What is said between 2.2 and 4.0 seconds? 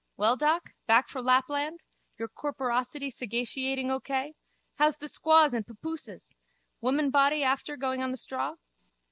corporosity sagaciating O